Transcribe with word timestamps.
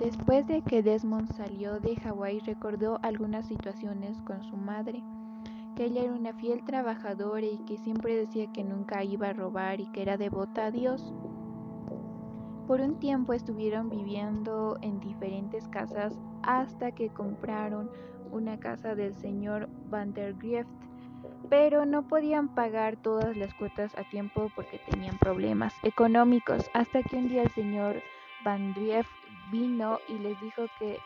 Después 0.00 0.46
de 0.46 0.62
que 0.62 0.82
Desmond 0.82 1.30
salió 1.34 1.78
de 1.78 1.94
Hawái, 1.94 2.40
recordó 2.40 2.98
algunas 3.02 3.46
situaciones 3.46 4.18
con 4.22 4.42
su 4.44 4.56
madre, 4.56 5.04
que 5.76 5.84
ella 5.84 6.04
era 6.04 6.14
una 6.14 6.32
fiel 6.32 6.64
trabajadora 6.64 7.44
y 7.44 7.58
que 7.66 7.76
siempre 7.76 8.16
decía 8.16 8.50
que 8.50 8.64
nunca 8.64 9.04
iba 9.04 9.28
a 9.28 9.32
robar 9.34 9.78
y 9.78 9.92
que 9.92 10.00
era 10.00 10.16
devota 10.16 10.66
a 10.66 10.70
Dios. 10.70 11.12
Por 12.66 12.80
un 12.80 12.98
tiempo 12.98 13.34
estuvieron 13.34 13.90
viviendo 13.90 14.78
en 14.80 15.00
diferentes 15.00 15.68
casas 15.68 16.18
hasta 16.42 16.92
que 16.92 17.10
compraron 17.10 17.90
una 18.30 18.58
casa 18.58 18.94
del 18.94 19.14
señor 19.16 19.68
Van 19.90 20.14
der 20.14 20.32
Grieft, 20.32 20.70
pero 21.50 21.84
no 21.84 22.08
podían 22.08 22.48
pagar 22.54 22.96
todas 22.96 23.36
las 23.36 23.52
cuotas 23.52 23.94
a 23.98 24.08
tiempo 24.08 24.50
porque 24.56 24.80
tenían 24.90 25.18
problemas 25.18 25.74
económicos, 25.82 26.70
hasta 26.72 27.02
que 27.02 27.16
un 27.16 27.28
día 27.28 27.42
el 27.42 27.50
señor 27.50 27.96
Van 28.42 28.72
vino 29.50 29.98
y 30.08 30.18
les 30.18 30.40
dijo 30.40 30.66
que 30.78 30.98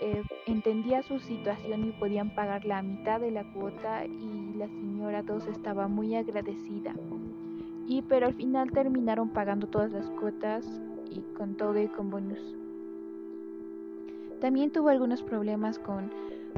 eh, 0.00 0.22
entendía 0.46 1.02
su 1.02 1.18
situación 1.18 1.88
y 1.88 1.92
podían 1.92 2.34
pagar 2.34 2.64
la 2.64 2.80
mitad 2.80 3.20
de 3.20 3.30
la 3.30 3.44
cuota 3.52 4.06
y 4.06 4.54
la 4.56 4.66
señora 4.68 5.22
Dos 5.22 5.46
estaba 5.46 5.88
muy 5.88 6.14
agradecida. 6.14 6.94
Y 7.86 8.02
pero 8.02 8.26
al 8.26 8.34
final 8.34 8.70
terminaron 8.70 9.30
pagando 9.30 9.66
todas 9.66 9.92
las 9.92 10.08
cuotas 10.10 10.66
y 11.10 11.20
con 11.36 11.56
todo 11.56 11.78
y 11.80 11.88
con 11.88 12.10
bonus. 12.10 12.56
También 14.40 14.70
tuvo 14.70 14.88
algunos 14.88 15.22
problemas 15.22 15.78
con 15.78 16.10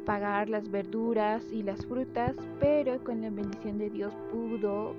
pagar 0.05 0.49
las 0.49 0.71
verduras 0.71 1.51
y 1.53 1.63
las 1.63 1.85
frutas, 1.87 2.37
pero 2.61 3.03
con 3.03 3.23
la 3.23 3.31
bendición 3.31 3.79
de 3.79 3.91
Dios 3.91 4.15
pudo 4.31 4.95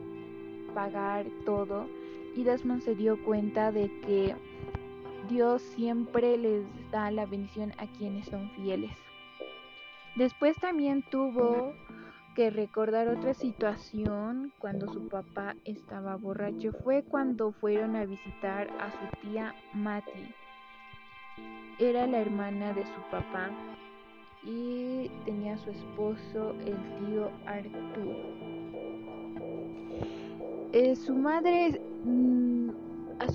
pagar 0.73 1.25
todo 1.45 1.87
y 2.35 2.43
Desmond 2.43 2.81
se 2.81 2.95
dio 2.95 3.23
cuenta 3.23 3.71
de 3.71 3.89
que 4.01 4.35
Dios 5.29 5.61
siempre 5.61 6.37
les 6.37 6.65
da 6.91 7.11
la 7.11 7.25
bendición 7.25 7.73
a 7.77 7.87
quienes 7.87 8.27
son 8.27 8.49
fieles. 8.51 8.91
Después 10.15 10.55
también 10.57 11.03
tuvo 11.09 11.73
que 12.35 12.49
recordar 12.49 13.07
otra 13.07 13.33
situación 13.33 14.51
cuando 14.59 14.91
su 14.91 15.07
papá 15.07 15.55
estaba 15.65 16.15
borracho. 16.15 16.71
Fue 16.83 17.03
cuando 17.03 17.51
fueron 17.51 17.95
a 17.95 18.05
visitar 18.05 18.69
a 18.79 18.91
su 18.91 19.21
tía 19.21 19.55
Mati. 19.73 20.33
Era 21.79 22.05
la 22.07 22.19
hermana 22.19 22.73
de 22.73 22.85
su 22.85 23.01
papá 23.11 23.49
y 24.43 25.09
tenía 25.25 25.57
su 25.57 25.69
esposo, 25.71 26.55
el 26.65 26.77
tío 26.99 27.31
Arturo. 27.45 28.73
Eh, 30.73 30.95
su 30.95 31.13
madre 31.13 31.79
mm, 32.03 32.52
a 32.52 32.52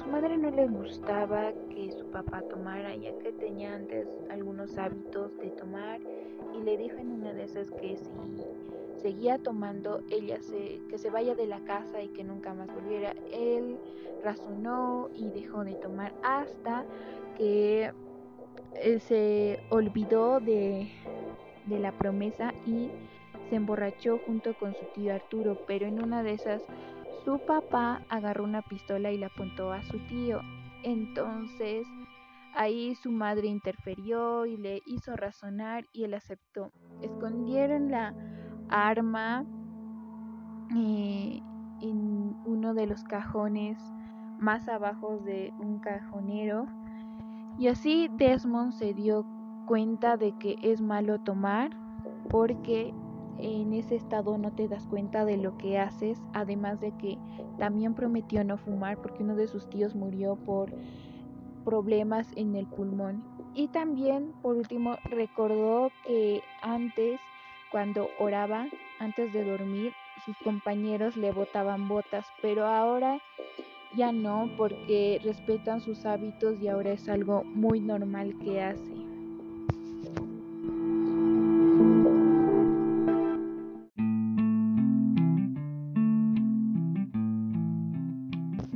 madre 0.08 0.38
no 0.38 0.50
le 0.50 0.66
gustaba 0.66 1.52
que 1.68 1.92
su 1.92 2.06
papá 2.06 2.42
tomara, 2.42 2.94
ya 2.96 3.16
que 3.18 3.32
tenía 3.32 3.74
antes 3.74 4.08
algunos 4.30 4.76
hábitos 4.78 5.36
de 5.38 5.50
tomar 5.50 6.00
y 6.58 6.62
le 6.62 6.76
dijo 6.78 6.96
en 6.96 7.12
una 7.12 7.32
de 7.32 7.44
esas 7.44 7.70
que 7.72 7.96
si 7.96 8.10
seguía 9.00 9.38
tomando, 9.38 10.02
ella 10.10 10.40
se, 10.40 10.80
que 10.88 10.98
se 10.98 11.10
vaya 11.10 11.34
de 11.34 11.46
la 11.46 11.60
casa 11.60 12.02
y 12.02 12.08
que 12.08 12.24
nunca 12.24 12.54
más 12.54 12.72
volviera. 12.74 13.14
Él 13.32 13.78
razonó 14.24 15.10
y 15.14 15.28
dejó 15.30 15.64
de 15.64 15.74
tomar 15.74 16.14
hasta 16.22 16.84
que 17.36 17.92
eh, 18.74 19.00
se 19.00 19.60
olvidó 19.68 20.40
de, 20.40 20.90
de 21.66 21.78
la 21.78 21.92
promesa 21.92 22.54
y 22.66 22.90
se 23.50 23.56
emborrachó 23.56 24.18
junto 24.26 24.54
con 24.54 24.74
su 24.74 24.84
tío 24.94 25.14
Arturo, 25.14 25.58
pero 25.66 25.86
en 25.86 26.02
una 26.02 26.22
de 26.22 26.32
esas 26.32 26.62
su 27.28 27.38
papá 27.40 28.00
agarró 28.08 28.42
una 28.42 28.62
pistola 28.62 29.12
y 29.12 29.18
la 29.18 29.26
apuntó 29.26 29.70
a 29.70 29.82
su 29.82 29.98
tío. 30.06 30.40
Entonces 30.82 31.86
ahí 32.54 32.94
su 32.94 33.12
madre 33.12 33.48
interfirió 33.48 34.46
y 34.46 34.56
le 34.56 34.80
hizo 34.86 35.14
razonar 35.14 35.84
y 35.92 36.04
él 36.04 36.14
aceptó. 36.14 36.72
Escondieron 37.02 37.90
la 37.90 38.14
arma 38.70 39.44
eh, 40.74 41.42
en 41.82 42.34
uno 42.46 42.72
de 42.72 42.86
los 42.86 43.04
cajones 43.04 43.78
más 44.38 44.66
abajo 44.66 45.18
de 45.18 45.52
un 45.60 45.80
cajonero 45.80 46.64
y 47.58 47.68
así 47.68 48.08
Desmond 48.16 48.72
se 48.72 48.94
dio 48.94 49.26
cuenta 49.66 50.16
de 50.16 50.32
que 50.38 50.56
es 50.62 50.80
malo 50.80 51.20
tomar 51.20 51.72
porque 52.30 52.94
en 53.38 53.72
ese 53.72 53.96
estado 53.96 54.36
no 54.38 54.52
te 54.52 54.68
das 54.68 54.86
cuenta 54.86 55.24
de 55.24 55.36
lo 55.36 55.56
que 55.56 55.78
haces, 55.78 56.18
además 56.32 56.80
de 56.80 56.92
que 56.98 57.18
también 57.58 57.94
prometió 57.94 58.44
no 58.44 58.58
fumar 58.58 58.98
porque 58.98 59.22
uno 59.22 59.36
de 59.36 59.48
sus 59.48 59.68
tíos 59.70 59.94
murió 59.94 60.36
por 60.36 60.70
problemas 61.64 62.28
en 62.36 62.56
el 62.56 62.66
pulmón. 62.66 63.22
Y 63.54 63.68
también, 63.68 64.32
por 64.42 64.56
último, 64.56 64.96
recordó 65.04 65.92
que 66.04 66.42
antes, 66.62 67.20
cuando 67.70 68.10
oraba, 68.18 68.68
antes 68.98 69.32
de 69.32 69.44
dormir, 69.44 69.92
sus 70.24 70.36
compañeros 70.38 71.16
le 71.16 71.32
botaban 71.32 71.88
botas, 71.88 72.26
pero 72.40 72.66
ahora 72.66 73.18
ya 73.94 74.12
no 74.12 74.50
porque 74.56 75.20
respetan 75.22 75.80
sus 75.80 76.04
hábitos 76.06 76.60
y 76.60 76.68
ahora 76.68 76.92
es 76.92 77.08
algo 77.08 77.44
muy 77.44 77.80
normal 77.80 78.36
que 78.38 78.62
hace. 78.62 78.97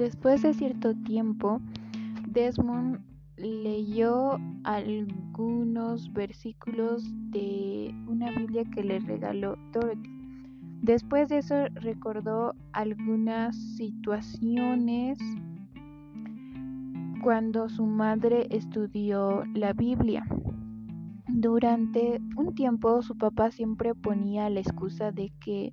Después 0.03 0.43
de 0.43 0.53
cierto 0.53 0.97
tiempo, 0.97 1.61
Desmond 2.27 2.99
leyó 3.37 4.37
algunos 4.65 6.13
versículos 6.13 7.05
de 7.31 7.95
una 8.09 8.33
Biblia 8.33 8.65
que 8.65 8.83
le 8.83 8.99
regaló 8.99 9.57
Dorothy. 9.73 10.11
Después 10.83 11.29
de 11.29 11.39
eso 11.39 11.55
recordó 11.77 12.53
algunas 12.73 13.57
situaciones 13.77 15.21
cuando 17.23 17.69
su 17.69 17.87
madre 17.87 18.49
estudió 18.51 19.45
la 19.55 19.73
Biblia. 19.73 20.27
Durante 21.29 22.21
un 22.37 22.57
tiempo 22.57 23.03
su 23.03 23.17
papá 23.17 23.53
siempre 23.53 23.95
ponía 23.95 24.51
la 24.51 24.59
excusa 24.59 25.13
de 25.13 25.33
que 25.39 25.73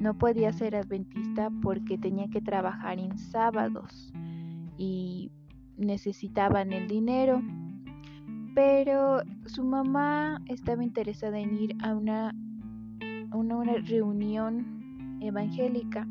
no 0.00 0.16
podía 0.16 0.52
ser 0.52 0.74
adventista 0.74 1.50
porque 1.62 1.98
tenía 1.98 2.26
que 2.28 2.40
trabajar 2.40 2.98
en 2.98 3.18
sábados 3.18 4.12
y 4.78 5.30
necesitaban 5.76 6.72
el 6.72 6.88
dinero. 6.88 7.42
Pero 8.54 9.22
su 9.44 9.62
mamá 9.62 10.42
estaba 10.46 10.82
interesada 10.82 11.38
en 11.38 11.54
ir 11.54 11.76
a 11.82 11.94
una, 11.94 12.34
una, 13.32 13.74
reunión 13.84 15.18
evangélica 15.20 16.08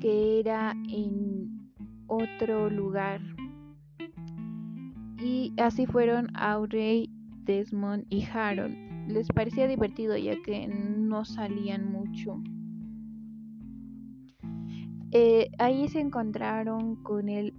que 0.00 0.40
era 0.40 0.72
en 0.88 1.70
otro 2.06 2.70
lugar. 2.70 3.20
Y 5.18 5.52
así 5.58 5.86
fueron 5.86 6.28
Audrey, 6.36 7.10
Desmond 7.44 8.06
y 8.10 8.24
Harold. 8.24 8.76
Les 9.08 9.28
parecía 9.28 9.66
divertido 9.66 10.16
ya 10.16 10.40
que 10.42 10.68
no 10.68 11.24
salían 11.24 11.90
mucho. 11.90 12.40
Eh, 15.12 15.50
ahí 15.58 15.88
se 15.88 16.00
encontraron 16.00 16.96
con 16.96 17.28
el, 17.28 17.54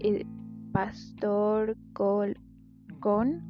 pastor 0.71 1.75
Colcon 1.93 3.41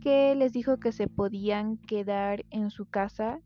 que 0.00 0.34
les 0.36 0.52
dijo 0.52 0.78
que 0.78 0.92
se 0.92 1.08
podían 1.08 1.78
quedar 1.78 2.44
en 2.50 2.70
su 2.70 2.86
casa 2.86 3.40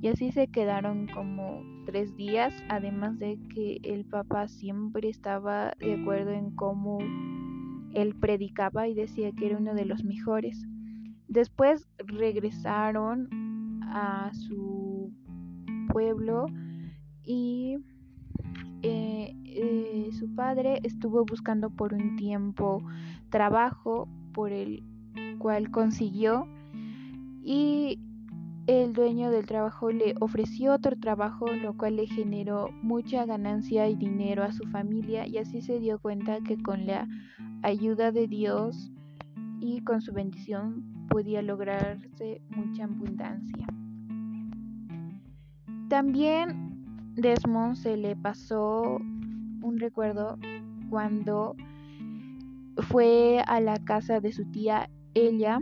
y 0.00 0.08
así 0.08 0.32
se 0.32 0.48
quedaron 0.48 1.06
como 1.08 1.62
tres 1.84 2.16
días, 2.16 2.54
además 2.70 3.18
de 3.18 3.38
que 3.54 3.78
el 3.82 4.06
papá 4.06 4.48
siempre 4.48 5.10
estaba 5.10 5.74
de 5.78 6.00
acuerdo 6.00 6.30
en 6.30 6.52
cómo 6.52 6.98
él 7.92 8.14
predicaba 8.18 8.88
y 8.88 8.94
decía 8.94 9.32
que 9.32 9.46
era 9.46 9.58
uno 9.58 9.74
de 9.74 9.84
los 9.84 10.02
mejores. 10.02 10.66
Después 11.28 11.86
regresaron 11.98 13.28
a 13.82 14.30
su 14.32 15.12
pueblo 15.92 16.46
y 17.24 17.78
eh, 18.82 19.34
eh, 19.44 20.10
su 20.12 20.34
padre 20.34 20.80
estuvo 20.82 21.24
buscando 21.24 21.70
por 21.70 21.94
un 21.94 22.16
tiempo 22.16 22.82
trabajo 23.30 24.08
por 24.32 24.52
el 24.52 24.82
cual 25.38 25.70
consiguió 25.70 26.46
y 27.42 27.98
el 28.66 28.92
dueño 28.92 29.30
del 29.30 29.46
trabajo 29.46 29.90
le 29.90 30.14
ofreció 30.20 30.74
otro 30.74 30.96
trabajo, 30.98 31.46
lo 31.52 31.76
cual 31.76 31.96
le 31.96 32.06
generó 32.06 32.70
mucha 32.82 33.26
ganancia 33.26 33.88
y 33.88 33.96
dinero 33.96 34.44
a 34.44 34.52
su 34.52 34.64
familia 34.68 35.26
y 35.26 35.38
así 35.38 35.60
se 35.60 35.80
dio 35.80 35.98
cuenta 35.98 36.40
que 36.40 36.62
con 36.62 36.86
la 36.86 37.08
ayuda 37.62 38.12
de 38.12 38.28
Dios 38.28 38.92
y 39.60 39.80
con 39.82 40.00
su 40.00 40.12
bendición 40.12 41.06
podía 41.08 41.42
lograrse 41.42 42.40
mucha 42.50 42.84
abundancia. 42.84 43.66
También 45.88 46.69
Desmond 47.20 47.76
se 47.76 47.96
le 47.96 48.16
pasó 48.16 48.98
un 49.62 49.78
recuerdo 49.78 50.38
cuando 50.88 51.54
fue 52.88 53.42
a 53.46 53.60
la 53.60 53.78
casa 53.78 54.20
de 54.20 54.32
su 54.32 54.44
tía 54.46 54.88
ella 55.14 55.58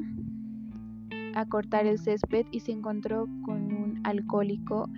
a 1.35 1.47
cortar 1.47 1.87
el 1.87 1.99
césped 1.99 2.47
y 2.51 2.61
se 2.61 2.73
encontró 2.73 3.27
con 3.45 3.73
un 3.73 4.01
alcohólico 4.05 4.89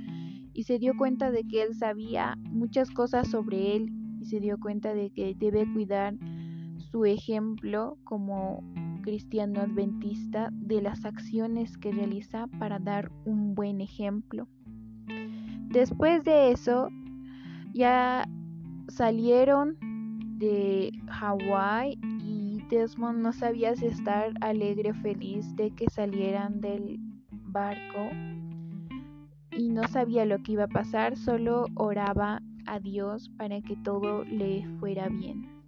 y 0.53 0.65
se 0.65 0.79
dio 0.79 0.97
cuenta 0.97 1.31
de 1.31 1.45
que 1.45 1.63
él 1.63 1.75
sabía 1.75 2.37
muchas 2.51 2.91
cosas 2.91 3.29
sobre 3.29 3.77
él 3.77 3.91
y 4.21 4.27
se 4.27 4.41
dio 4.41 4.59
cuenta 4.59 4.95
de 4.95 5.11
que 5.11 5.35
debe 5.35 5.71
cuidar 5.73 6.15
su 6.91 7.05
ejemplo 7.05 7.97
como 8.05 8.63
cristiano 9.03 9.61
adventista 9.61 10.51
de 10.53 10.83
las 10.83 11.05
acciones 11.05 11.79
que 11.79 11.93
realiza 11.93 12.47
para 12.59 12.79
dar 12.79 13.11
un 13.25 13.55
buen 13.55 13.81
ejemplo. 13.81 14.47
Después 15.71 16.25
de 16.25 16.51
eso, 16.51 16.89
ya 17.73 18.29
salieron 18.89 19.77
de 20.39 20.91
Hawái 21.09 21.97
y 22.03 22.61
Desmond 22.69 23.21
no 23.21 23.33
sabía 23.33 23.77
si 23.77 23.87
estar 23.87 24.33
alegre 24.41 24.91
o 24.91 24.95
feliz 24.95 25.55
de 25.55 25.71
que 25.71 25.89
salieran 25.89 26.61
del 26.61 26.99
barco 27.31 28.11
y 29.53 29.69
no 29.69 29.87
sabía 29.87 30.25
lo 30.25 30.43
que 30.43 30.53
iba 30.53 30.65
a 30.65 30.69
pasar, 30.69 31.17
solo 31.17 31.67
oraba 31.77 32.43
a 32.67 32.81
Dios 32.81 33.31
para 33.37 33.61
que 33.61 33.77
todo 33.77 34.25
le 34.25 34.67
fuera 34.81 35.09
bien. 35.09 35.60